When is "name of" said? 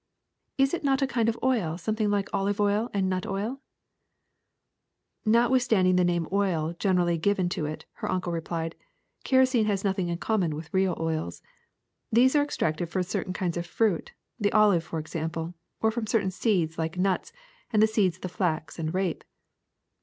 6.03-6.33